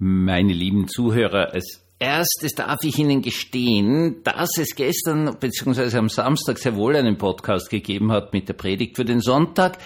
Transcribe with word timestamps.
Meine 0.00 0.52
lieben 0.52 0.86
Zuhörer, 0.86 1.52
als 1.52 1.84
erstes 1.98 2.54
darf 2.54 2.78
ich 2.84 2.98
Ihnen 2.98 3.20
gestehen, 3.20 4.22
dass 4.22 4.56
es 4.56 4.76
gestern 4.76 5.36
bzw. 5.40 5.96
am 5.98 6.08
Samstag 6.08 6.58
sehr 6.58 6.76
wohl 6.76 6.94
einen 6.94 7.18
Podcast 7.18 7.68
gegeben 7.68 8.12
hat 8.12 8.32
mit 8.32 8.48
der 8.48 8.54
Predigt 8.54 8.94
für 8.94 9.04
den 9.04 9.20
Sonntag. 9.20 9.78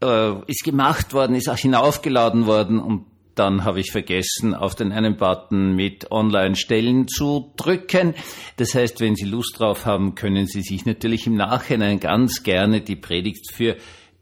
Äh, 0.00 0.34
ist 0.46 0.62
gemacht 0.62 1.12
worden, 1.12 1.34
ist 1.34 1.48
auch 1.48 1.58
hinaufgeladen 1.58 2.46
worden 2.46 2.78
und 2.78 3.06
dann 3.34 3.64
habe 3.64 3.80
ich 3.80 3.90
vergessen, 3.90 4.54
auf 4.54 4.76
den 4.76 4.92
einen 4.92 5.16
Button 5.16 5.74
mit 5.74 6.12
Online-Stellen 6.12 7.08
zu 7.08 7.52
drücken. 7.56 8.14
Das 8.58 8.74
heißt, 8.76 9.00
wenn 9.00 9.16
Sie 9.16 9.24
Lust 9.24 9.58
drauf 9.58 9.86
haben, 9.86 10.14
können 10.14 10.46
Sie 10.46 10.62
sich 10.62 10.86
natürlich 10.86 11.26
im 11.26 11.34
Nachhinein 11.34 11.98
ganz 11.98 12.44
gerne 12.44 12.80
die 12.80 12.94
Predigt 12.94 13.52
für 13.52 13.76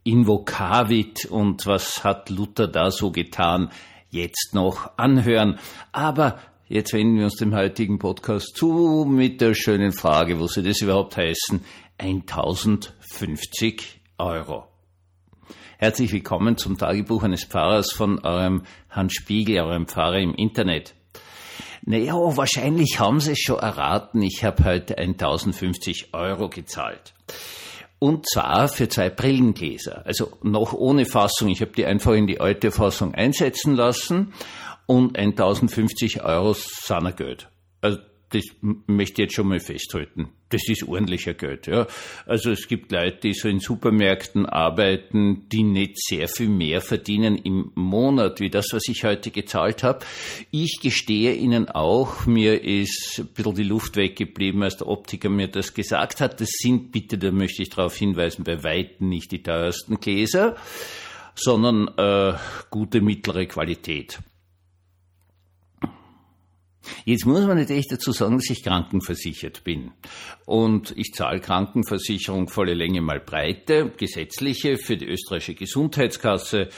Invocavit 0.04 1.26
und 1.26 1.66
was 1.66 2.04
hat 2.04 2.30
Luther 2.30 2.68
da 2.68 2.90
so 2.90 3.10
getan 3.10 3.70
jetzt 4.10 4.50
noch 4.52 4.98
anhören. 4.98 5.58
Aber 5.92 6.38
jetzt 6.68 6.92
wenden 6.92 7.18
wir 7.18 7.24
uns 7.24 7.36
dem 7.36 7.54
heutigen 7.54 7.98
Podcast 7.98 8.54
zu 8.56 9.06
mit 9.08 9.40
der 9.40 9.54
schönen 9.54 9.92
Frage, 9.92 10.38
wo 10.38 10.46
soll 10.46 10.64
das 10.64 10.82
überhaupt 10.82 11.16
heißen? 11.16 11.64
1050 11.98 14.00
Euro. 14.18 14.66
Herzlich 15.78 16.12
willkommen 16.12 16.58
zum 16.58 16.76
Tagebuch 16.76 17.22
eines 17.22 17.44
Pfarrers 17.44 17.92
von 17.92 18.18
eurem 18.18 18.64
Hans 18.90 19.14
Spiegel, 19.14 19.60
eurem 19.60 19.86
Pfarrer 19.86 20.18
im 20.18 20.34
Internet. 20.34 20.94
Naja, 21.82 22.14
wahrscheinlich 22.14 23.00
haben 23.00 23.20
Sie 23.20 23.32
es 23.32 23.38
schon 23.38 23.58
erraten, 23.58 24.20
ich 24.20 24.44
habe 24.44 24.64
heute 24.64 24.98
1050 24.98 26.12
Euro 26.12 26.50
gezahlt. 26.50 27.14
Und 28.00 28.26
zwar 28.28 28.68
für 28.68 28.88
zwei 28.88 29.10
Brillengläser. 29.10 30.04
Also 30.06 30.32
noch 30.42 30.72
ohne 30.72 31.04
Fassung. 31.04 31.48
Ich 31.48 31.60
habe 31.60 31.72
die 31.72 31.84
einfach 31.84 32.14
in 32.14 32.26
die 32.26 32.40
alte 32.40 32.72
Fassung 32.72 33.14
einsetzen 33.14 33.76
lassen 33.76 34.32
und 34.86 35.16
1050 35.16 36.24
Euro 36.24 36.54
sind 36.54 37.16
Geld. 37.16 37.48
Also 37.82 37.98
das 38.30 38.44
möchte 38.60 39.22
ich 39.22 39.26
jetzt 39.26 39.34
schon 39.34 39.48
mal 39.48 39.60
festhalten. 39.60 40.28
Das 40.50 40.62
ist 40.68 40.86
ordentlicher 40.86 41.34
Geld. 41.34 41.66
Ja. 41.66 41.86
Also 42.26 42.50
es 42.50 42.66
gibt 42.66 42.90
Leute, 42.92 43.18
die 43.22 43.34
so 43.34 43.48
in 43.48 43.60
Supermärkten 43.60 44.46
arbeiten, 44.46 45.48
die 45.48 45.62
nicht 45.62 46.00
sehr 46.00 46.28
viel 46.28 46.48
mehr 46.48 46.80
verdienen 46.80 47.36
im 47.38 47.72
Monat, 47.74 48.40
wie 48.40 48.50
das, 48.50 48.68
was 48.72 48.88
ich 48.88 49.04
heute 49.04 49.30
gezahlt 49.30 49.82
habe. 49.82 50.04
Ich 50.50 50.78
gestehe 50.82 51.34
Ihnen 51.34 51.68
auch, 51.68 52.26
mir 52.26 52.62
ist 52.62 53.20
ein 53.20 53.26
bisschen 53.26 53.54
die 53.54 53.62
Luft 53.64 53.96
weggeblieben, 53.96 54.62
als 54.62 54.76
der 54.76 54.88
Optiker 54.88 55.28
mir 55.28 55.48
das 55.48 55.74
gesagt 55.74 56.20
hat. 56.20 56.40
Das 56.40 56.50
sind 56.50 56.92
bitte, 56.92 57.18
da 57.18 57.30
möchte 57.30 57.62
ich 57.62 57.70
darauf 57.70 57.96
hinweisen, 57.96 58.44
bei 58.44 58.62
Weitem 58.62 59.08
nicht 59.08 59.32
die 59.32 59.42
teuersten 59.42 60.00
Gläser, 60.00 60.56
sondern 61.34 61.88
äh, 61.96 62.36
gute 62.70 63.00
mittlere 63.00 63.46
Qualität. 63.46 64.20
Jetzt 67.04 67.26
muss 67.26 67.46
man 67.46 67.58
natürlich 67.58 67.88
dazu 67.88 68.12
sagen, 68.12 68.36
dass 68.36 68.50
ich 68.50 68.62
krankenversichert 68.62 69.64
bin. 69.64 69.92
Und 70.46 70.92
ich 70.96 71.12
zahle 71.12 71.40
Krankenversicherung 71.40 72.48
volle 72.48 72.74
Länge 72.74 73.00
mal 73.00 73.20
Breite, 73.20 73.92
gesetzliche 73.96 74.78
für 74.78 74.96
die 74.96 75.06
österreichische 75.06 75.54
Gesundheitskasse. 75.54 76.68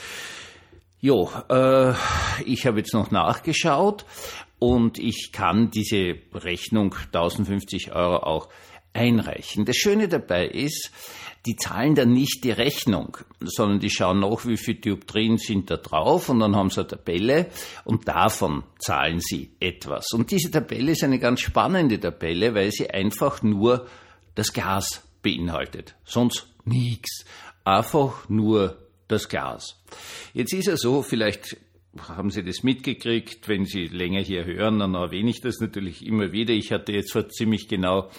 Jo, 0.99 1.29
äh, 1.49 1.93
ich 2.45 2.65
habe 2.65 2.79
jetzt 2.79 2.93
noch 2.93 3.11
nachgeschaut 3.11 4.05
und 4.59 4.99
ich 4.99 5.31
kann 5.33 5.71
diese 5.71 6.15
Rechnung 6.33 6.95
1050 7.11 7.93
Euro 7.93 8.17
auch 8.17 8.49
einreichen. 8.93 9.65
Das 9.65 9.75
Schöne 9.75 10.07
dabei 10.07 10.47
ist, 10.47 10.91
die 11.45 11.55
zahlen 11.57 11.95
dann 11.95 12.13
nicht 12.13 12.43
die 12.43 12.51
Rechnung, 12.51 13.17
sondern 13.41 13.79
die 13.79 13.89
schauen 13.89 14.19
nach, 14.21 14.45
wie 14.45 14.57
viele 14.57 14.79
Dioptrien 14.79 15.37
sind 15.37 15.69
da 15.69 15.77
drauf 15.77 16.29
und 16.29 16.39
dann 16.39 16.55
haben 16.55 16.69
sie 16.69 16.79
eine 16.81 16.87
Tabelle 16.87 17.47
und 17.83 18.07
davon 18.07 18.63
zahlen 18.79 19.19
sie 19.19 19.51
etwas. 19.59 20.13
Und 20.13 20.31
diese 20.31 20.51
Tabelle 20.51 20.93
ist 20.93 21.03
eine 21.03 21.19
ganz 21.19 21.41
spannende 21.41 21.99
Tabelle, 21.99 22.55
weil 22.55 22.71
sie 22.71 22.89
einfach 22.89 23.43
nur 23.43 23.87
das 24.35 24.53
Gas 24.53 25.03
beinhaltet, 25.21 25.95
sonst 26.05 26.47
nichts. 26.65 27.25
Einfach 27.65 28.27
nur 28.29 28.77
das 29.07 29.29
Gas. 29.29 29.81
Jetzt 30.33 30.53
ist 30.53 30.67
es 30.67 30.81
so, 30.81 31.01
vielleicht 31.01 31.57
haben 32.07 32.29
Sie 32.31 32.43
das 32.43 32.63
mitgekriegt, 32.63 33.47
wenn 33.47 33.65
Sie 33.65 33.87
länger 33.87 34.21
hier 34.21 34.45
hören, 34.45 34.79
dann 34.79 34.95
erwähne 34.95 35.29
ich 35.29 35.41
das 35.41 35.59
natürlich 35.59 36.05
immer 36.05 36.31
wieder. 36.31 36.53
Ich 36.53 36.71
hatte 36.71 36.91
jetzt 36.91 37.11
vor 37.11 37.29
ziemlich 37.29 37.67
genau 37.67 38.09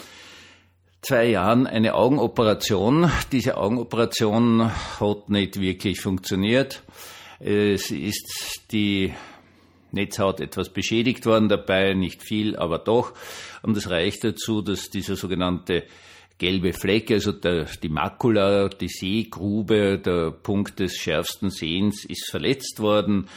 zwei 1.04 1.26
Jahren 1.26 1.66
eine 1.66 1.94
Augenoperation. 1.94 3.10
Diese 3.31 3.56
Augenoperation 3.59 4.70
hat 5.00 5.28
nicht 5.28 5.60
wirklich 5.60 6.00
funktioniert. 6.00 6.82
Es 7.41 7.91
ist 7.91 8.62
die 8.72 9.12
Netzhaut 9.93 10.41
etwas 10.41 10.70
beschädigt 10.70 11.26
worden 11.26 11.48
dabei, 11.48 11.94
nicht 11.94 12.22
viel, 12.22 12.56
aber 12.56 12.78
doch. 12.78 13.12
Und 13.62 13.76
es 13.76 13.91
reicht 13.91 14.25
dazu, 14.25 14.62
dass 14.62 14.91
dieser 14.91 15.16
sogenannte 15.16 15.84
gelbe 16.38 16.72
Fleck, 16.72 17.10
also 17.10 17.32
der, 17.32 17.66
die 17.82 17.88
Makula, 17.91 18.69
die 18.69 18.88
Sehgrube, 18.88 19.98
der 19.98 20.31
Punkt 20.31 20.81
des 20.81 20.97
schärfsten 20.97 21.50
Sehens 21.50 22.04
ist 22.04 22.31
verletzt 22.31 22.81
worden. 22.81 23.28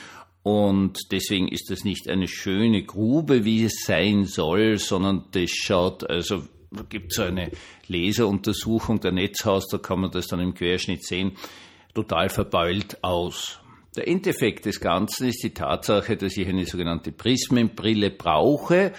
Und 0.41 1.11
deswegen 1.11 1.49
ist 1.49 1.69
das 1.69 1.83
nicht 1.83 2.09
eine 2.09 2.29
schöne 2.29 2.83
Grube, 2.83 3.43
wie 3.43 3.65
es 3.65 3.83
sein 3.83 4.23
soll, 4.23 4.77
sondern 4.77 5.25
das 5.31 5.51
schaut 5.51 6.09
also 6.09 6.43
gibt 6.83 7.13
so 7.13 7.23
eine 7.23 7.51
Laseruntersuchung 7.87 8.99
der 8.99 9.11
Netzhaus, 9.11 9.67
da 9.67 9.77
kann 9.77 10.01
man 10.01 10.11
das 10.11 10.27
dann 10.27 10.39
im 10.39 10.53
Querschnitt 10.53 11.05
sehen, 11.05 11.33
total 11.93 12.29
verbeult 12.29 13.03
aus. 13.03 13.59
Der 13.95 14.07
Endeffekt 14.07 14.65
des 14.65 14.79
Ganzen 14.79 15.27
ist 15.27 15.43
die 15.43 15.55
Tatsache, 15.55 16.17
dass 16.17 16.37
ich 16.37 16.47
eine 16.47 16.65
sogenannte 16.67 17.11
Prismenbrille 17.11 18.11
brauche, 18.11 18.93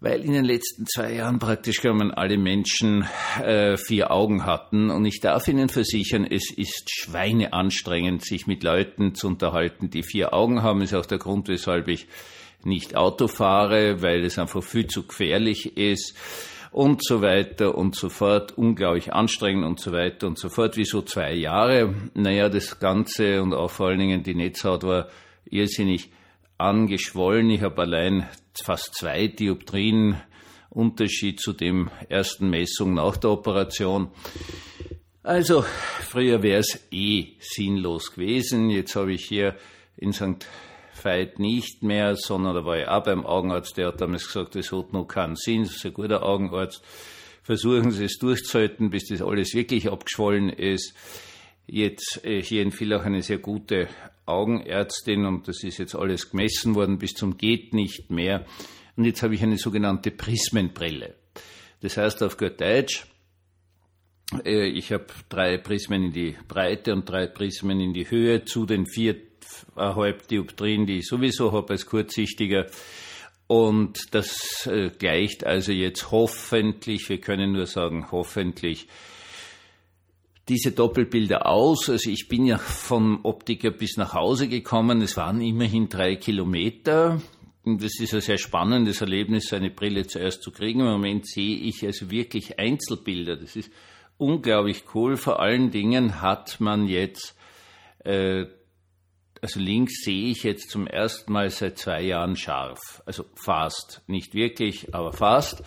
weil 0.00 0.20
in 0.22 0.32
den 0.32 0.44
letzten 0.44 0.84
zwei 0.84 1.14
Jahren 1.14 1.38
praktisch 1.38 1.80
genommen 1.80 2.10
alle 2.10 2.36
Menschen 2.36 3.06
äh, 3.42 3.78
vier 3.78 4.10
Augen 4.10 4.44
hatten. 4.44 4.90
Und 4.90 5.06
ich 5.06 5.20
darf 5.20 5.48
Ihnen 5.48 5.70
versichern, 5.70 6.26
es 6.28 6.50
ist 6.54 6.90
schweineanstrengend, 6.90 8.22
sich 8.22 8.46
mit 8.46 8.62
Leuten 8.64 9.14
zu 9.14 9.28
unterhalten, 9.28 9.88
die 9.88 10.02
vier 10.02 10.34
Augen 10.34 10.62
haben. 10.62 10.82
Ist 10.82 10.92
auch 10.92 11.06
der 11.06 11.18
Grund, 11.18 11.48
weshalb 11.48 11.88
ich 11.88 12.06
nicht 12.64 12.96
Auto 12.96 13.28
fahre, 13.28 14.02
weil 14.02 14.24
es 14.24 14.38
einfach 14.38 14.62
viel 14.62 14.88
zu 14.88 15.06
gefährlich 15.06 15.76
ist 15.78 16.16
und 16.72 17.04
so 17.04 17.20
weiter 17.20 17.76
und 17.76 17.94
so 17.94 18.08
fort, 18.08 18.56
unglaublich 18.56 19.12
anstrengend 19.12 19.64
und 19.64 19.78
so 19.78 19.92
weiter 19.92 20.26
und 20.26 20.38
so 20.38 20.48
fort, 20.48 20.76
wie 20.76 20.84
so 20.84 21.02
zwei 21.02 21.34
Jahre. 21.34 21.94
Naja, 22.14 22.48
das 22.48 22.78
Ganze 22.80 23.42
und 23.42 23.52
auch 23.52 23.70
vor 23.70 23.88
allen 23.88 23.98
Dingen 23.98 24.22
die 24.22 24.34
Netzhaut 24.34 24.82
war 24.82 25.08
irrsinnig 25.44 26.10
angeschwollen. 26.56 27.50
Ich 27.50 27.62
habe 27.62 27.82
allein 27.82 28.26
fast 28.54 28.94
zwei 28.94 29.28
Dioptrien 29.28 30.16
Unterschied 30.70 31.38
zu 31.38 31.52
dem 31.52 31.90
ersten 32.08 32.48
Messung 32.48 32.94
nach 32.94 33.18
der 33.18 33.30
Operation. 33.30 34.08
Also, 35.22 35.64
früher 36.00 36.42
wäre 36.42 36.60
es 36.60 36.88
eh 36.90 37.34
sinnlos 37.38 38.14
gewesen. 38.14 38.70
Jetzt 38.70 38.96
habe 38.96 39.12
ich 39.12 39.26
hier 39.26 39.56
in 39.98 40.14
St. 40.14 40.46
Veit 41.00 41.38
nicht 41.38 41.82
mehr, 41.82 42.16
sondern 42.16 42.54
da 42.54 42.64
war 42.64 42.78
ich 42.78 42.88
auch 42.88 43.02
beim 43.02 43.24
Augenarzt, 43.24 43.76
der 43.76 43.88
hat 43.88 44.00
damals 44.00 44.26
gesagt, 44.26 44.54
das 44.54 44.72
hat 44.72 44.92
noch 44.92 45.06
keinen 45.06 45.36
Sinn, 45.36 45.64
das 45.64 45.76
ist 45.76 45.86
ein 45.86 45.94
guter 45.94 46.22
Augenarzt. 46.22 46.82
Versuchen 47.42 47.90
Sie 47.90 48.04
es 48.04 48.18
durchzuhalten, 48.18 48.90
bis 48.90 49.08
das 49.08 49.22
alles 49.22 49.54
wirklich 49.54 49.90
abgeschwollen 49.90 50.48
ist. 50.50 50.94
Jetzt 51.66 52.24
äh, 52.24 52.42
hier 52.42 52.62
in 52.62 52.70
Villach 52.70 53.04
eine 53.04 53.22
sehr 53.22 53.38
gute 53.38 53.88
Augenärztin 54.26 55.24
und 55.24 55.48
das 55.48 55.64
ist 55.64 55.78
jetzt 55.78 55.94
alles 55.94 56.30
gemessen 56.30 56.74
worden 56.74 56.98
bis 56.98 57.14
zum 57.14 57.36
geht 57.36 57.74
nicht 57.74 58.10
mehr. 58.10 58.46
Und 58.96 59.04
jetzt 59.04 59.22
habe 59.22 59.34
ich 59.34 59.42
eine 59.42 59.58
sogenannte 59.58 60.10
Prismenbrille. 60.10 61.14
Das 61.80 61.96
heißt 61.96 62.22
auf 62.22 62.36
gut 62.36 62.60
Deutsch, 62.60 63.06
äh, 64.44 64.68
ich 64.68 64.92
habe 64.92 65.06
drei 65.28 65.58
Prismen 65.58 66.04
in 66.04 66.12
die 66.12 66.36
Breite 66.46 66.92
und 66.92 67.08
drei 67.08 67.26
Prismen 67.26 67.80
in 67.80 67.92
die 67.92 68.08
Höhe 68.08 68.44
zu 68.44 68.66
den 68.66 68.86
vier 68.86 69.31
halb 69.76 70.28
Dioptrien, 70.28 70.86
die 70.86 70.98
ich 70.98 71.06
sowieso 71.06 71.52
habe 71.52 71.72
als 71.72 71.86
Kurzsichtiger. 71.86 72.66
Und 73.46 74.14
das 74.14 74.66
äh, 74.66 74.90
gleicht 74.90 75.44
also 75.44 75.72
jetzt 75.72 76.10
hoffentlich, 76.10 77.08
wir 77.08 77.20
können 77.20 77.52
nur 77.52 77.66
sagen 77.66 78.08
hoffentlich, 78.10 78.86
diese 80.48 80.72
Doppelbilder 80.72 81.46
aus. 81.46 81.88
Also 81.88 82.10
ich 82.10 82.28
bin 82.28 82.46
ja 82.46 82.58
vom 82.58 83.20
Optiker 83.24 83.70
bis 83.70 83.96
nach 83.96 84.14
Hause 84.14 84.48
gekommen. 84.48 85.02
Es 85.02 85.16
waren 85.16 85.40
immerhin 85.40 85.88
drei 85.88 86.16
Kilometer. 86.16 87.20
Und 87.64 87.82
das 87.82 88.00
ist 88.00 88.12
ein 88.12 88.20
sehr 88.20 88.38
spannendes 88.38 89.00
Erlebnis, 89.00 89.52
eine 89.52 89.70
Brille 89.70 90.06
zuerst 90.06 90.42
zu 90.42 90.50
kriegen. 90.50 90.80
Im 90.80 90.86
Moment 90.86 91.28
sehe 91.28 91.56
ich 91.56 91.84
also 91.84 92.10
wirklich 92.10 92.58
Einzelbilder. 92.58 93.36
Das 93.36 93.54
ist 93.54 93.70
unglaublich 94.18 94.84
cool. 94.94 95.16
Vor 95.16 95.40
allen 95.40 95.70
Dingen 95.70 96.20
hat 96.20 96.60
man 96.60 96.88
jetzt 96.88 97.36
äh, 98.04 98.46
also 99.42 99.58
links 99.58 100.04
sehe 100.04 100.30
ich 100.30 100.44
jetzt 100.44 100.70
zum 100.70 100.86
ersten 100.86 101.32
Mal 101.32 101.50
seit 101.50 101.76
zwei 101.76 102.00
Jahren 102.00 102.36
scharf. 102.36 103.02
Also 103.04 103.24
fast. 103.34 104.00
Nicht 104.06 104.34
wirklich, 104.34 104.94
aber 104.94 105.12
fast. 105.12 105.62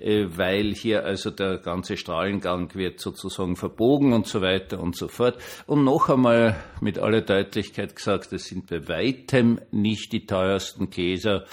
äh, 0.00 0.26
weil 0.36 0.72
hier 0.74 1.04
also 1.04 1.30
der 1.30 1.58
ganze 1.58 1.96
Strahlengang 1.96 2.74
wird 2.74 3.00
sozusagen 3.00 3.56
verbogen 3.56 4.12
und 4.12 4.26
so 4.26 4.40
weiter 4.40 4.80
und 4.80 4.96
so 4.96 5.08
fort. 5.08 5.38
Und 5.66 5.84
noch 5.84 6.08
einmal 6.08 6.56
mit 6.80 6.98
aller 6.98 7.20
Deutlichkeit 7.20 7.96
gesagt, 7.96 8.32
das 8.32 8.44
sind 8.44 8.68
bei 8.68 8.88
weitem 8.88 9.60
nicht 9.72 10.12
die 10.12 10.26
teuersten 10.26 10.88
Gläser, 10.90 11.44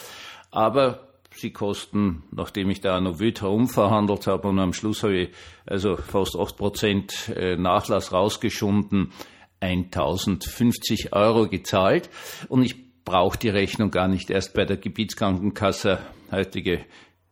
aber 0.51 1.07
sie 1.31 1.51
kosten, 1.51 2.23
nachdem 2.31 2.69
ich 2.69 2.81
da 2.81 2.99
noch 3.01 3.19
wild 3.19 3.41
herumverhandelt 3.41 4.27
habe 4.27 4.47
und 4.47 4.59
am 4.59 4.73
Schluss 4.73 5.03
habe 5.03 5.17
ich 5.17 5.29
also 5.65 5.97
fast 5.97 6.35
8 6.35 6.55
Prozent 6.55 7.29
äh, 7.35 7.57
Nachlass 7.57 8.11
rausgeschunden, 8.11 9.11
1050 9.59 11.13
Euro 11.13 11.47
gezahlt. 11.47 12.09
Und 12.49 12.63
ich 12.63 13.03
brauche 13.03 13.37
die 13.37 13.49
Rechnung 13.49 13.91
gar 13.91 14.07
nicht 14.07 14.29
erst 14.29 14.53
bei 14.53 14.65
der 14.65 14.77
Gebietskrankenkasse, 14.77 15.99
heutige 16.31 16.85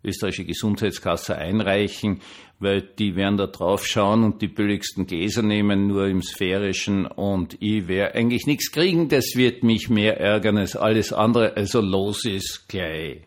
österreichische 0.06 0.46
Gesundheitskasse 0.46 1.36
einreichen, 1.36 2.22
weil 2.60 2.82
die 2.82 3.16
werden 3.16 3.38
da 3.38 3.48
drauf 3.48 3.86
schauen 3.86 4.24
und 4.24 4.42
die 4.42 4.48
billigsten 4.48 5.08
Gläser 5.08 5.42
nehmen, 5.42 5.88
nur 5.88 6.08
im 6.08 6.22
sphärischen. 6.22 7.06
Und 7.06 7.58
ich 7.60 7.88
werde 7.88 8.16
eigentlich 8.16 8.46
nichts 8.46 8.72
kriegen, 8.72 9.10
das 9.10 9.36
wird 9.36 9.64
mich 9.64 9.90
mehr 9.90 10.20
ärgern 10.20 10.58
als 10.58 10.76
alles 10.76 11.12
andere, 11.12 11.58
also 11.58 11.82
los 11.82 12.26
ist 12.26 12.70
gleich. 12.70 13.24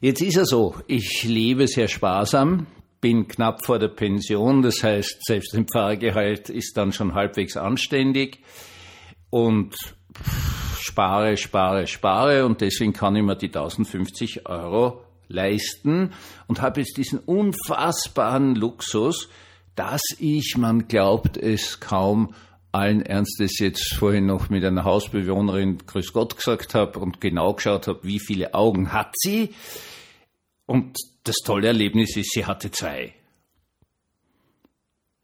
Jetzt 0.00 0.22
ist 0.22 0.36
er 0.36 0.46
so, 0.46 0.74
ich 0.86 1.24
lebe 1.24 1.68
sehr 1.68 1.88
sparsam, 1.88 2.66
bin 3.00 3.28
knapp 3.28 3.64
vor 3.64 3.78
der 3.78 3.88
Pension, 3.88 4.62
das 4.62 4.82
heißt, 4.82 5.24
selbst 5.24 5.54
ein 5.54 5.66
Pfarrgehalt 5.66 6.50
ist 6.50 6.76
dann 6.76 6.92
schon 6.92 7.14
halbwegs 7.14 7.56
anständig. 7.56 8.40
Und 9.30 9.74
spare, 10.80 11.36
spare, 11.36 11.86
spare. 11.86 12.44
Und 12.44 12.60
deswegen 12.60 12.92
kann 12.92 13.16
ich 13.16 13.22
mir 13.22 13.36
die 13.36 13.46
1050 13.46 14.46
Euro 14.48 15.02
leisten 15.28 16.12
und 16.48 16.60
habe 16.60 16.80
jetzt 16.80 16.96
diesen 16.96 17.20
unfassbaren 17.20 18.54
Luxus, 18.56 19.28
dass 19.76 20.02
ich, 20.18 20.56
man 20.58 20.88
glaubt 20.88 21.36
es 21.36 21.80
kaum, 21.80 22.34
allen 22.72 23.02
Ernstes 23.02 23.58
jetzt 23.58 23.94
vorhin 23.94 24.26
noch 24.26 24.48
mit 24.48 24.64
einer 24.64 24.84
Hausbewohnerin 24.84 25.78
Grüß 25.86 26.12
Gott 26.12 26.36
gesagt 26.36 26.74
habe 26.74 26.98
und 26.98 27.20
genau 27.20 27.54
geschaut 27.54 27.88
habe, 27.88 28.00
wie 28.02 28.20
viele 28.20 28.54
Augen 28.54 28.92
hat 28.92 29.12
sie. 29.16 29.54
Und 30.70 30.98
das 31.24 31.34
tolle 31.44 31.66
Erlebnis 31.66 32.16
ist, 32.16 32.30
sie 32.30 32.46
hatte 32.46 32.70
zwei. 32.70 33.12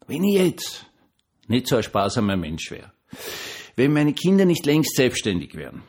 Wenn 0.09 0.25
ich 0.25 0.35
jetzt 0.35 0.87
nicht 1.47 1.69
so 1.69 1.77
ein 1.77 1.85
sparsamer 1.85 2.37
Mensch 2.37 2.73
wäre, 2.73 2.91
wenn 3.77 3.93
meine 3.93 4.13
Kinder 4.13 4.45
nicht 4.45 4.67
längst 4.67 4.97
selbstständig 4.97 5.55
wären, 5.55 5.83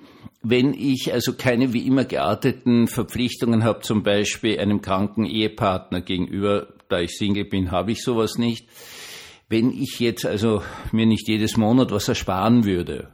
wenn 0.44 0.76
ich 0.76 1.12
also 1.12 1.34
keine 1.34 1.74
wie 1.74 1.88
immer 1.88 2.06
gearteten 2.06 2.88
Verpflichtungen 2.88 3.64
habe, 3.64 3.80
zum 3.80 4.04
Beispiel 4.04 4.60
einem 4.60 4.82
kranken 4.82 5.26
Ehepartner 5.26 6.02
gegenüber, 6.02 6.68
da 6.88 7.00
ich 7.00 7.18
Single 7.18 7.46
bin, 7.46 7.72
habe 7.72 7.94
ich 7.94 8.04
sowas 8.04 8.38
nicht. 8.38 8.68
Wenn 9.50 9.72
ich 9.72 10.00
jetzt 10.00 10.28
also 10.28 10.62
mir 10.92 11.08
nicht 11.08 11.28
jedes 11.28 11.58
Monat 11.58 11.90
was 11.90 12.08
ersparen 12.08 12.64
würde, 12.64 13.12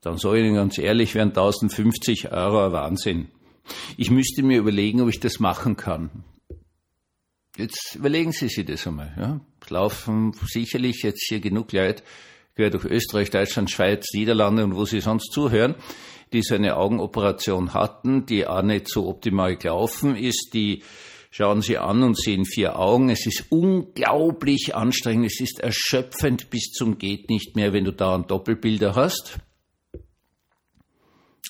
dann 0.00 0.16
soll 0.16 0.38
ich 0.38 0.44
Ihnen 0.44 0.54
ganz 0.54 0.78
ehrlich, 0.78 1.14
wären 1.14 1.28
1050 1.28 2.32
Euro 2.32 2.64
ein 2.64 2.72
Wahnsinn. 2.72 3.28
Ich 3.96 4.10
müsste 4.10 4.42
mir 4.42 4.58
überlegen, 4.58 5.00
ob 5.00 5.08
ich 5.08 5.20
das 5.20 5.40
machen 5.40 5.76
kann. 5.76 6.24
Jetzt 7.56 7.96
überlegen 7.96 8.32
Sie 8.32 8.48
sich 8.48 8.64
das 8.64 8.86
einmal. 8.86 9.12
Ja? 9.16 9.40
Es 9.60 9.70
laufen 9.70 10.32
sicherlich 10.46 11.02
jetzt 11.02 11.26
hier 11.28 11.40
genug 11.40 11.72
Leute, 11.72 12.02
quer 12.56 12.70
durch 12.70 12.84
Österreich, 12.84 13.30
Deutschland, 13.30 13.70
Schweiz, 13.70 14.06
Niederlande 14.14 14.64
und 14.64 14.74
wo 14.74 14.84
Sie 14.84 15.00
sonst 15.00 15.32
zuhören, 15.32 15.74
die 16.32 16.42
so 16.42 16.54
eine 16.54 16.76
Augenoperation 16.76 17.74
hatten, 17.74 18.24
die 18.24 18.46
auch 18.46 18.62
nicht 18.62 18.88
so 18.88 19.06
optimal 19.06 19.56
gelaufen 19.56 20.16
ist, 20.16 20.50
die 20.54 20.82
schauen 21.30 21.60
Sie 21.60 21.76
an 21.76 22.02
und 22.02 22.18
sehen 22.18 22.46
vier 22.46 22.78
Augen. 22.78 23.10
Es 23.10 23.26
ist 23.26 23.46
unglaublich 23.50 24.74
anstrengend, 24.74 25.26
es 25.26 25.40
ist 25.40 25.60
erschöpfend 25.60 26.48
bis 26.48 26.70
zum 26.72 26.96
geht 26.96 27.28
nicht 27.28 27.54
mehr, 27.54 27.74
wenn 27.74 27.84
du 27.84 27.92
da 27.92 28.16
Doppelbilder 28.16 28.94
hast. 28.94 29.38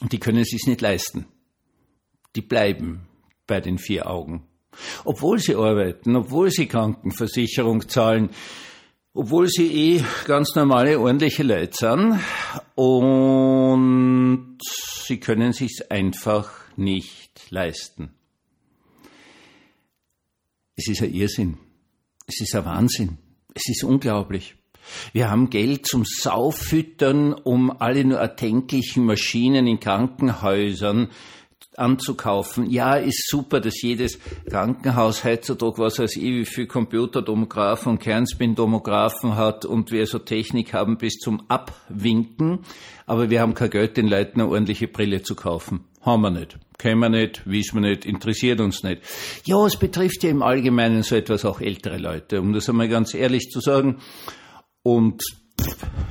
Und 0.00 0.12
die 0.12 0.19
können 0.19 0.38
es 0.38 0.49
sich 0.49 0.67
nicht 0.67 0.81
leisten. 0.81 1.26
Die 2.34 2.43
bleiben 2.43 3.06
bei 3.46 3.61
den 3.61 3.79
vier 3.79 4.08
Augen. 4.08 4.44
Obwohl 5.05 5.38
sie 5.38 5.55
arbeiten, 5.55 6.17
obwohl 6.17 6.50
sie 6.50 6.67
Krankenversicherung 6.67 7.88
zahlen, 7.88 8.31
obwohl 9.14 9.49
sie 9.49 9.96
eh 9.96 10.05
ganz 10.26 10.55
normale, 10.55 10.99
ordentliche 10.99 11.43
Leute 11.43 11.76
sind 11.76 12.20
und 12.75 14.58
sie 15.06 15.20
können 15.20 15.52
sich's 15.52 15.82
einfach 15.82 16.50
nicht 16.76 17.50
leisten. 17.50 18.14
Es 20.76 20.88
ist 20.88 21.02
ein 21.02 21.12
Irrsinn. 21.12 21.58
Es 22.26 22.40
ist 22.40 22.55
ein 22.55 22.64
Wahnsinn. 22.64 23.19
Es 23.55 23.69
ist 23.69 23.85
unglaublich. 23.85 24.56
Wir 25.12 25.31
haben 25.31 25.50
Geld 25.50 25.87
zum 25.87 26.05
Saufüttern, 26.05 27.35
um 27.35 27.70
alle 27.70 28.05
nur 28.05 28.19
erdenklichen 28.19 29.05
Maschinen 29.05 29.67
in 29.67 29.78
Krankenhäusern 29.78 31.11
anzukaufen. 31.77 32.71
Ja, 32.71 32.97
ist 32.97 33.29
super, 33.29 33.61
dass 33.61 33.81
jedes 33.83 34.19
Krankenhaus 34.49 35.25
heutzutage, 35.25 35.79
was 35.79 35.99
ich, 35.99 36.17
wie 36.17 36.45
viel 36.45 36.67
Computertomographen 36.67 37.93
und 37.93 37.99
Kernspintomographen 37.99 39.37
hat 39.37 39.65
und 39.65 39.91
wir 39.91 40.07
so 40.07 40.19
Technik 40.19 40.75
haben 40.75 40.99
bis 40.99 41.15
zum 41.19 41.43
Abwinken. 41.49 42.61
Aber 43.07 43.31
wir 43.31 43.41
haben 43.41 43.55
kein 43.55 43.71
Geld, 43.71 43.97
den 43.97 44.09
Leuten 44.09 44.41
eine 44.41 44.51
ordentliche 44.51 44.89
Brille 44.89 45.23
zu 45.23 45.35
kaufen. 45.35 45.85
Haben 46.03 46.23
wir 46.23 46.31
nicht. 46.31 46.59
Kennen 46.79 47.01
wir 47.01 47.09
nicht, 47.09 47.43
wissen 47.47 47.81
wir 47.81 47.91
nicht, 47.91 48.05
interessiert 48.05 48.61
uns 48.61 48.83
nicht. 48.83 49.03
Ja, 49.45 49.65
es 49.65 49.77
betrifft 49.77 50.25
ja 50.25 50.31
im 50.31 50.43
Allgemeinen 50.43 51.03
so 51.05 51.15
etwas 51.15 51.45
auch 51.45 51.61
ältere 51.61 51.97
Leute, 51.97 52.41
um 52.41 52.53
das 52.53 52.69
einmal 52.69 52.89
ganz 52.89 53.15
ehrlich 53.15 53.51
zu 53.51 53.61
sagen. 53.61 53.99
Und 54.83 55.23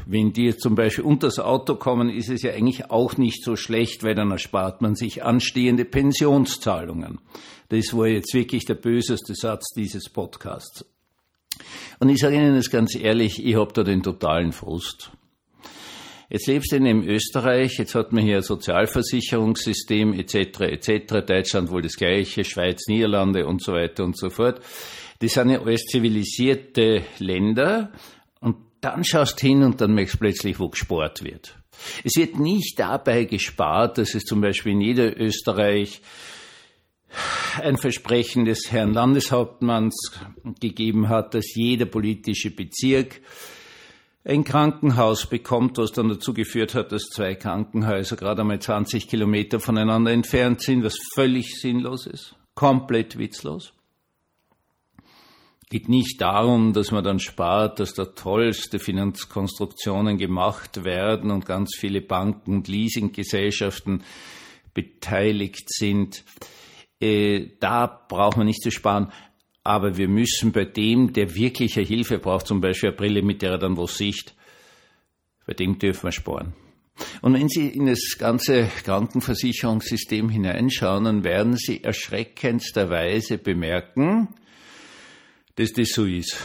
wenn 0.06 0.34
die 0.34 0.56
zum 0.58 0.76
Beispiel 0.76 1.06
unter 1.06 1.28
das 1.28 1.40
Auto 1.40 1.76
kommen, 1.76 2.10
ist 2.10 2.30
es 2.30 2.42
ja 2.42 2.52
eigentlich 2.52 2.90
auch 2.92 3.18
nicht 3.18 3.44
so 3.44 3.56
schlecht, 3.56 4.04
weil 4.04 4.16
dann 4.16 4.32
erspart 4.32 4.82
man 4.82 4.96
sich 4.96 5.24
anstehende 5.24 5.86
Pensionszahlungen. 5.86 7.20
Das 7.70 7.96
war 7.96 8.08
jetzt 8.08 8.34
wirklich 8.34 8.66
der 8.66 8.76
böseste 8.76 9.34
Satz 9.36 9.74
dieses 9.74 10.10
Podcasts. 10.10 10.86
Und 12.00 12.10
ich 12.10 12.20
sage 12.20 12.36
Ihnen 12.36 12.56
das 12.56 12.70
ganz 12.70 12.96
ehrlich, 12.96 13.46
ich 13.46 13.56
habe 13.56 13.72
da 13.74 13.84
den 13.84 14.04
totalen 14.04 14.52
Frust. 14.52 15.12
Jetzt 16.30 16.48
lebst 16.48 16.72
du 16.72 16.78
in 16.78 17.04
Österreich, 17.08 17.78
jetzt 17.78 17.94
hat 17.94 18.14
man 18.14 18.24
hier 18.24 18.38
ein 18.38 18.44
Sozialversicherungssystem 18.44 20.14
etc. 20.14 20.62
etc. 20.62 21.26
Deutschland 21.28 21.70
wohl 21.70 21.82
das 21.82 21.98
gleiche, 21.98 22.46
Schweiz, 22.46 22.88
Niederlande 22.88 23.46
und 23.46 23.62
so 23.62 23.74
weiter 23.74 24.06
und 24.06 24.18
so 24.18 24.30
fort. 24.30 24.62
Das 25.20 25.34
sind 25.34 25.50
ja 25.50 25.62
alles 25.62 25.84
zivilisierte 25.86 27.04
Länder 27.20 27.92
dann 28.82 29.04
schaust 29.04 29.40
hin 29.40 29.64
und 29.64 29.80
dann 29.80 29.94
merkst 29.94 30.16
du 30.16 30.20
plötzlich, 30.20 30.60
wo 30.60 30.70
gespart 30.70 31.24
wird. 31.24 31.56
Es 32.04 32.16
wird 32.16 32.40
nicht 32.40 32.80
dabei 32.80 33.26
gespart, 33.26 33.98
dass 33.98 34.14
es 34.16 34.24
zum 34.24 34.42
Beispiel 34.42 34.74
in 34.74 34.80
Niederösterreich 34.80 36.02
ein 37.62 37.78
Versprechen 37.78 38.46
des 38.46 38.72
Herrn 38.72 38.94
Landeshauptmanns 38.94 40.20
gegeben 40.60 41.10
hat, 41.10 41.34
dass 41.34 41.56
jeder 41.56 41.86
politische 41.86 42.52
Bezirk 42.52 43.22
ein 44.24 44.44
Krankenhaus 44.44 45.26
bekommt, 45.26 45.78
was 45.78 45.92
dann 45.92 46.10
dazu 46.10 46.34
geführt 46.34 46.76
hat, 46.76 46.92
dass 46.92 47.04
zwei 47.04 47.36
Krankenhäuser 47.36 48.16
gerade 48.16 48.42
einmal 48.42 48.60
20 48.60 49.08
Kilometer 49.08 49.60
voneinander 49.60 50.12
entfernt 50.12 50.62
sind, 50.62 50.84
was 50.84 50.98
völlig 51.16 51.60
sinnlos 51.60 52.06
ist, 52.06 52.36
komplett 52.54 53.18
witzlos 53.18 53.74
geht 55.72 55.88
nicht 55.88 56.20
darum, 56.20 56.74
dass 56.74 56.92
man 56.92 57.02
dann 57.02 57.20
spart, 57.20 57.80
dass 57.80 57.94
da 57.94 58.04
tollste 58.04 58.78
Finanzkonstruktionen 58.78 60.18
gemacht 60.18 60.84
werden 60.84 61.32
und 61.32 61.46
ganz 61.46 61.78
viele 61.78 62.02
Banken 62.02 62.58
und 62.58 62.68
Leasinggesellschaften 62.68 64.04
beteiligt 64.74 65.74
sind. 65.74 66.26
Äh, 67.00 67.52
da 67.62 67.88
braucht 67.88 68.36
man 68.36 68.48
nicht 68.48 68.62
zu 68.62 68.70
sparen. 68.70 69.14
Aber 69.64 69.96
wir 69.96 70.10
müssen 70.10 70.52
bei 70.52 70.66
dem, 70.66 71.14
der 71.14 71.36
wirkliche 71.36 71.82
Hilfe 71.82 72.20
braucht, 72.20 72.48
zum 72.48 72.60
Beispiel 72.60 72.90
eine 72.90 72.98
Brille, 72.98 73.22
mit 73.22 73.42
der 73.42 73.52
er 73.52 73.58
dann 73.58 73.78
was 73.78 73.98
sieht, 73.98 74.34
bei 75.48 75.54
dem 75.54 75.80
dürfen 75.80 76.04
wir 76.04 76.12
sparen. 76.12 76.54
Und 77.22 77.34
wenn 77.34 77.48
Sie 77.48 77.70
in 77.70 77.86
das 77.86 78.18
ganze 78.18 78.68
Krankenversicherungssystem 78.84 80.28
hineinschauen, 80.28 81.06
dann 81.06 81.24
werden 81.24 81.56
Sie 81.56 81.82
erschreckendsterweise 81.82 83.38
bemerken, 83.38 84.36
dass 85.62 85.74
das 85.74 85.90
so 85.90 86.06
ist. 86.06 86.38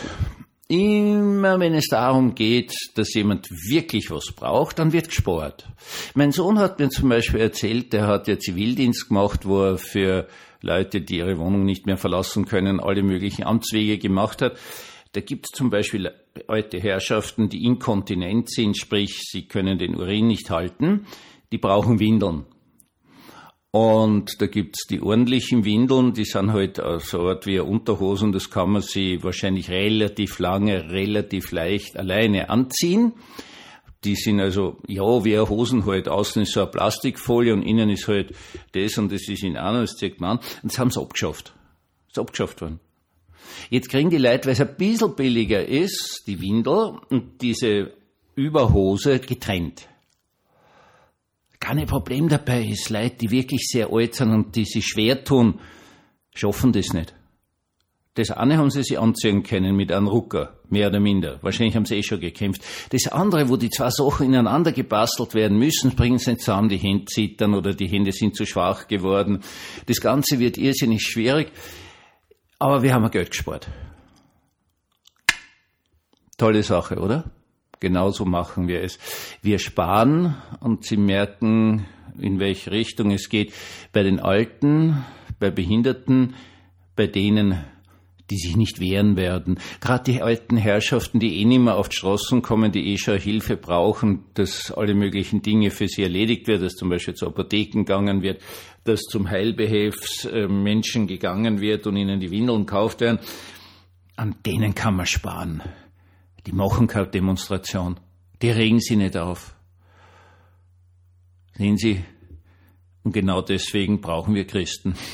Immer 0.69 1.59
wenn 1.61 1.75
es 1.75 1.87
darum 1.89 2.35
geht, 2.35 2.75
dass 2.97 3.15
jemand 3.15 3.49
wirklich 3.51 4.11
was 4.11 4.33
braucht, 4.33 4.79
dann 4.79 4.93
wird 4.93 5.09
gespart. 5.09 5.67
Mein 6.15 6.33
Sohn 6.33 6.59
hat 6.59 6.79
mir 6.79 6.91
zum 6.91 7.09
Beispiel 7.09 7.41
erzählt, 7.41 7.93
der 7.93 8.09
hat 8.09 8.29
ja 8.29 8.39
Zivildienst 8.39 9.09
gemacht, 9.09 9.47
wo 9.47 9.63
er 9.63 9.79
für 9.79 10.27
Leute, 10.61 11.01
die 11.01 11.19
ihre 11.19 11.39
Wohnung 11.39 11.65
nicht 11.65 11.87
mehr 11.87 11.97
verlassen 11.97 12.47
können, 12.47 12.81
alle 12.81 13.03
möglichen 13.03 13.45
Amtswege 13.45 13.99
gemacht 13.99 14.43
hat. 14.43 14.59
Da 15.13 15.21
gibt 15.21 15.47
es 15.47 15.57
zum 15.57 15.71
Beispiel 15.71 16.11
alte 16.49 16.79
Herrschaften, 16.79 17.49
die 17.49 17.65
inkontinent 17.65 18.51
sind, 18.51 18.77
sprich, 18.77 19.21
sie 19.23 19.47
können 19.47 19.79
den 19.79 19.95
Urin 19.95 20.27
nicht 20.27 20.51
halten, 20.51 21.07
die 21.53 21.59
brauchen 21.59 22.01
Windeln. 22.01 22.45
Und 23.79 24.41
da 24.41 24.47
gibt's 24.47 24.87
die 24.87 25.03
ordentlichen 25.03 25.67
Windeln, 25.67 26.15
die 26.15 26.25
sind 26.25 26.55
halt 26.55 26.81
so 27.01 27.29
Art 27.29 27.45
wie 27.45 27.59
Unterhosen, 27.59 28.33
das 28.33 28.49
kann 28.49 28.71
man 28.71 28.81
sie 28.81 29.23
wahrscheinlich 29.23 29.69
relativ 29.69 30.39
lange, 30.39 30.89
relativ 30.93 31.53
leicht 31.53 31.99
alleine 31.99 32.49
anziehen. 32.49 33.13
Die 34.03 34.15
sind 34.15 34.41
also, 34.41 34.79
ja, 34.87 35.23
wie 35.27 35.35
eine 35.35 35.51
Hosen 35.51 35.85
halt. 35.85 36.09
Außen 36.09 36.41
ist 36.41 36.55
so 36.55 36.61
eine 36.61 36.71
Plastikfolie 36.71 37.53
und 37.53 37.65
innen 37.65 37.91
ist 37.91 38.09
halt 38.09 38.35
das 38.73 38.97
und 38.97 39.13
das 39.13 39.29
ist 39.29 39.43
in 39.43 39.59
einer, 39.59 39.83
das 39.83 39.97
zeigt 39.97 40.23
man 40.23 40.39
an. 40.39 40.45
Und 40.63 40.73
das 40.73 40.79
haben 40.79 40.91
sie 40.91 40.99
abgeschafft. 40.99 41.53
Ist 42.09 42.19
abgeschafft 42.19 42.63
worden. 42.63 42.81
Jetzt 43.69 43.91
kriegen 43.91 44.09
die 44.09 44.17
Leute, 44.17 44.47
weil 44.47 44.55
es 44.55 44.61
ein 44.63 44.75
bisschen 44.79 45.15
billiger 45.15 45.67
ist, 45.67 46.23
die 46.27 46.41
Windel 46.41 46.99
und 47.11 47.43
diese 47.43 47.93
Überhose 48.37 49.19
getrennt. 49.19 49.87
Keine 51.67 51.85
Problem 51.85 52.29
dabei 52.29 52.63
ist, 52.63 52.91
Leute, 52.91 53.17
die 53.17 53.33
wirklich 53.33 53.67
sehr 53.67 53.93
alt 53.93 54.15
sind 54.15 54.31
und 54.31 54.55
die 54.55 54.65
sich 54.65 54.87
schwer 54.87 55.25
tun, 55.25 55.59
schaffen 56.33 56.71
das 56.71 56.93
nicht. 56.93 57.13
Das 58.15 58.31
eine 58.31 58.57
haben 58.57 58.71
sie 58.71 58.85
sich 58.85 58.97
anziehen 58.97 59.43
können 59.43 59.75
mit 59.75 59.91
einem 59.91 60.07
Rucker, 60.07 60.61
mehr 60.71 60.87
oder 60.87 61.01
minder. 61.01 61.41
Wahrscheinlich 61.43 61.75
haben 61.75 61.85
sie 61.85 61.97
eh 61.97 62.05
schon 62.05 62.21
gekämpft. 62.21 62.63
Das 62.91 63.09
andere, 63.09 63.49
wo 63.49 63.57
die 63.57 63.71
zwei 63.71 63.91
Sachen 63.91 64.27
ineinander 64.27 64.71
gebastelt 64.71 65.35
werden 65.35 65.59
müssen, 65.59 65.97
bringen 65.97 66.19
sie 66.19 66.31
nicht 66.31 66.43
zusammen, 66.43 66.69
die 66.69 66.77
Hände 66.77 67.07
zittern 67.07 67.53
oder 67.53 67.75
die 67.75 67.89
Hände 67.89 68.13
sind 68.13 68.37
zu 68.37 68.47
schwach 68.47 68.87
geworden. 68.87 69.41
Das 69.87 70.01
Ganze 70.01 70.39
wird 70.39 70.59
irrsinnig 70.59 71.03
schwierig, 71.03 71.51
aber 72.61 72.85
wir 72.85 72.95
haben 72.95 73.11
Geld 73.11 73.33
gespart. 73.33 73.67
Tolle 76.39 76.63
Sache, 76.63 77.01
oder? 77.01 77.25
Genauso 77.81 78.25
machen 78.25 78.69
wir 78.69 78.83
es. 78.83 78.99
Wir 79.43 79.59
sparen 79.59 80.35
und 80.61 80.85
Sie 80.85 80.97
merken, 80.97 81.87
in 82.19 82.41
welche 82.41 82.71
Richtung 82.71 83.11
es 83.11 83.29
geht. 83.29 83.53
Bei 83.93 84.03
den 84.03 84.21
Alten, 84.21 85.05
bei 85.39 85.51
Behinderten, 85.51 86.35
bei 86.95 87.07
denen, 87.07 87.65
die 88.31 88.37
sich 88.37 88.57
nicht 88.57 88.81
wehren 88.81 89.17
werden. 89.17 89.59
Gerade 89.81 90.13
die 90.13 90.23
alten 90.23 90.57
Herrschaften, 90.57 91.21
die 91.21 91.41
eh 91.41 91.45
nicht 91.45 91.61
mehr 91.61 91.77
auf 91.77 91.89
die 91.89 91.97
Straßen 91.97 92.43
kommen, 92.43 92.73
die 92.73 92.93
eh 92.93 92.99
schon 92.99 93.19
Hilfe 93.19 93.57
brauchen, 93.57 94.25
dass 94.35 94.73
alle 94.73 94.95
möglichen 94.95 95.43
Dinge 95.43 95.71
für 95.71 95.87
sie 95.87 96.03
erledigt 96.03 96.49
wird, 96.49 96.63
dass 96.63 96.75
zum 96.75 96.89
Beispiel 96.89 97.15
zu 97.15 97.27
Apotheken 97.27 97.85
gegangen 97.85 98.23
wird, 98.23 98.43
dass 98.85 99.01
zum 99.03 99.31
Heilbehelfs 99.31 100.25
äh, 100.25 100.49
Menschen 100.49 101.07
gegangen 101.07 101.61
wird 101.61 101.87
und 101.87 101.97
ihnen 101.97 102.19
die 102.19 102.31
Windeln 102.31 102.67
gekauft 102.67 103.01
werden. 103.01 103.21
An 104.17 104.35
denen 104.45 104.75
kann 104.75 104.97
man 104.97 105.07
sparen. 105.07 105.63
Die 106.47 106.53
machen 106.53 106.87
keine 106.87 107.09
Demonstration. 107.09 107.99
Die 108.41 108.51
regen 108.51 108.81
sie 108.81 108.97
nicht 108.97 109.17
auf. 109.17 109.55
Sehen 111.55 111.77
Sie, 111.77 112.05
und 113.07 113.13
genau 113.13 113.41
deswegen 113.41 114.01
brauchen 114.01 114.35
wir 114.35 114.47
Christen. 114.47 114.95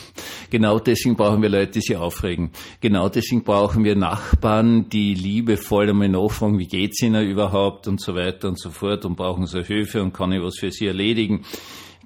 Genau 0.50 0.78
deswegen 0.78 1.16
brauchen 1.16 1.40
wir 1.40 1.48
Leute, 1.48 1.72
die 1.72 1.80
sich 1.80 1.96
aufregen. 1.96 2.50
Genau 2.80 3.08
deswegen 3.08 3.42
brauchen 3.42 3.84
wir 3.84 3.96
Nachbarn, 3.96 4.90
die 4.90 5.14
liebevoll 5.14 5.88
einmal 5.88 6.10
nachfragen, 6.10 6.58
wie 6.58 6.66
geht's 6.66 7.00
Ihnen 7.00 7.26
überhaupt 7.26 7.88
und 7.88 8.02
so 8.02 8.14
weiter 8.14 8.48
und 8.48 8.60
so 8.60 8.68
fort 8.68 9.06
und 9.06 9.16
brauchen 9.16 9.46
sie 9.46 9.64
Hilfe 9.64 10.02
und 10.02 10.12
kann 10.12 10.30
ich 10.30 10.42
was 10.42 10.58
für 10.58 10.70
sie 10.70 10.88
erledigen. 10.88 11.46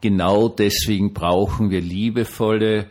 Genau 0.00 0.48
deswegen 0.48 1.12
brauchen 1.12 1.70
wir 1.70 1.80
liebevolle 1.80 2.86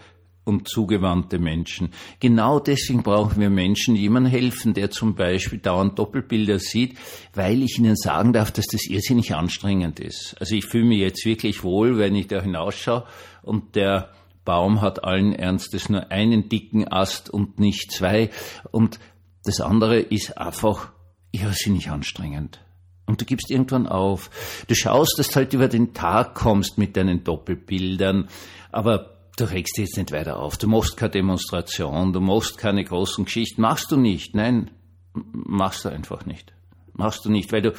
und 0.46 0.70
zugewandte 0.70 1.40
Menschen. 1.40 1.90
Genau 2.20 2.60
deswegen 2.60 3.04
brauchen 3.04 3.42
wir 3.42 3.50
Menschen, 3.50 3.96
die 3.96 4.10
helfen, 4.30 4.74
der 4.74 4.92
zum 4.92 5.16
Beispiel 5.16 5.60
dauernd 5.60 6.00
Doppelbilder 6.00 6.60
sieht, 6.60 6.98
weil 7.34 7.62
ich 7.64 7.78
Ihnen 7.78 7.96
sagen 7.96 8.32
darf, 8.32 8.52
dass 8.52 8.68
das 8.68 8.86
irrsinnig 8.88 9.36
anstrengend 9.36 10.00
ist. 10.00 10.36
Also 10.40 10.56
ich 10.56 10.66
fühle 10.66 10.86
mich 10.86 11.00
jetzt 11.00 11.25
wirklich 11.25 11.64
wohl, 11.64 11.98
wenn 11.98 12.16
ich 12.16 12.28
da 12.28 12.42
hinausschaue 12.42 13.06
und 13.42 13.75
der 13.75 14.12
Baum 14.46 14.82
hat 14.82 15.04
allen 15.04 15.34
Ernstes 15.34 15.90
nur 15.90 16.12
einen 16.12 16.48
dicken 16.48 16.88
Ast 16.88 17.32
und 17.32 17.60
nicht 17.60 17.92
zwei. 17.92 18.30
Und 18.72 19.00
das 19.44 19.60
andere 19.60 20.00
ist 20.00 20.38
einfach 20.38 20.92
irrsinnig 21.32 21.90
anstrengend. 21.90 22.62
Und 23.08 23.22
du 23.22 23.25
gibst 23.25 23.52
irgendwann 23.52 23.88
auf. 23.88 24.30
Du 24.68 24.75
schaust, 24.75 25.20
dass 25.20 25.30
du 25.30 25.36
halt 25.36 25.54
über 25.54 25.68
den 25.68 25.94
Tag 25.94 26.36
kommst 26.36 26.78
mit 26.78 26.96
deinen 26.96 27.24
Doppelbildern, 27.24 28.30
aber 28.72 29.15
du 29.38 29.46
regst 29.46 29.77
dich 29.77 29.86
jetzt 29.86 29.98
nicht 29.98 30.12
weiter 30.12 30.39
auf. 30.39 30.58
Du 30.58 30.68
machst 30.68 30.98
keine 30.98 31.12
Demonstration, 31.12 32.13
du 32.13 32.22
machst 32.22 32.58
keine 32.58 32.84
großen 32.84 33.25
Geschichten. 33.25 33.62
Machst 33.62 33.92
du 33.92 33.98
nicht. 33.98 34.36
Nein, 34.36 34.72
machst 35.13 35.86
du 35.86 35.89
einfach 35.89 36.25
nicht. 36.25 36.54
Machst 36.94 37.25
du 37.25 37.30
nicht, 37.30 37.51
weil 37.51 37.62
du 37.62 37.74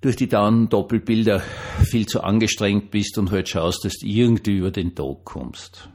durch 0.00 0.16
die 0.16 0.28
dauernden 0.28 0.68
Doppelbilder 0.68 1.40
viel 1.84 2.06
zu 2.06 2.22
angestrengt 2.22 2.90
bist 2.90 3.18
und 3.18 3.30
halt 3.30 3.48
schaust, 3.48 3.84
dass 3.84 3.98
du 3.98 4.06
irgendwie 4.06 4.56
über 4.58 4.70
den 4.70 4.94
Tag 4.94 5.24
kommst. 5.24 5.88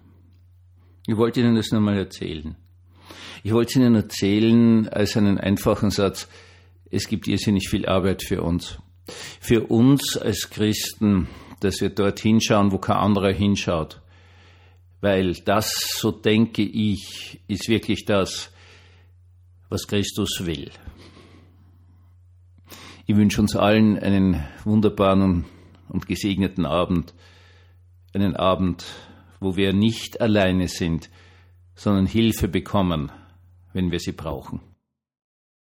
Ich 1.07 1.17
wollte 1.17 1.41
Ihnen 1.41 1.55
das 1.55 1.71
nochmal 1.71 1.97
erzählen. 1.97 2.55
Ich 3.43 3.53
wollte 3.53 3.79
Ihnen 3.79 3.95
erzählen 3.95 4.89
als 4.89 5.15
einen 5.15 5.37
einfachen 5.37 5.89
Satz. 5.89 6.27
Es 6.89 7.07
gibt 7.07 7.27
irrsinnig 7.27 7.69
viel 7.69 7.85
Arbeit 7.85 8.23
für 8.23 8.41
uns. 8.41 8.79
Für 9.39 9.67
uns 9.67 10.17
als 10.17 10.49
Christen, 10.49 11.27
dass 11.59 11.81
wir 11.81 11.89
dort 11.89 12.19
hinschauen, 12.19 12.71
wo 12.71 12.77
kein 12.77 12.97
anderer 12.97 13.31
hinschaut. 13.31 14.01
Weil 15.01 15.33
das, 15.33 15.97
so 15.99 16.11
denke 16.11 16.63
ich, 16.63 17.39
ist 17.47 17.69
wirklich 17.69 18.05
das, 18.05 18.51
was 19.69 19.87
Christus 19.87 20.45
will. 20.45 20.71
Ich 23.05 23.15
wünsche 23.15 23.41
uns 23.41 23.55
allen 23.55 23.97
einen 23.97 24.45
wunderbaren 24.63 25.45
und 25.87 26.07
gesegneten 26.07 26.65
Abend. 26.65 27.13
Einen 28.13 28.35
Abend, 28.35 28.85
wo 29.39 29.55
wir 29.55 29.71
nicht 29.73 30.19
alleine 30.19 30.67
sind, 30.67 31.09
sondern 31.75 32.07
Hilfe 32.07 32.47
bekommen, 32.47 33.11
wenn 33.73 33.91
wir 33.91 33.99
sie 33.99 34.13
brauchen. 34.13 34.61